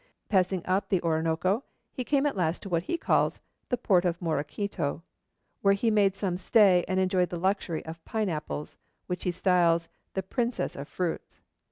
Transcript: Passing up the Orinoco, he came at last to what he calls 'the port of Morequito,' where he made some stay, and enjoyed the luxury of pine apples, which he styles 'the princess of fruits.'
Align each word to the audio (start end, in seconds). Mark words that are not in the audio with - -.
Passing 0.29 0.65
up 0.65 0.89
the 0.89 0.99
Orinoco, 1.03 1.63
he 1.93 2.03
came 2.03 2.25
at 2.25 2.35
last 2.35 2.63
to 2.63 2.69
what 2.69 2.81
he 2.81 2.97
calls 2.97 3.39
'the 3.69 3.77
port 3.77 4.03
of 4.03 4.19
Morequito,' 4.19 5.03
where 5.61 5.75
he 5.75 5.91
made 5.91 6.15
some 6.15 6.37
stay, 6.37 6.83
and 6.87 6.99
enjoyed 6.99 7.29
the 7.29 7.37
luxury 7.37 7.85
of 7.85 8.03
pine 8.03 8.27
apples, 8.27 8.77
which 9.05 9.25
he 9.25 9.31
styles 9.31 9.89
'the 10.15 10.23
princess 10.23 10.75
of 10.75 10.87
fruits.' 10.87 11.41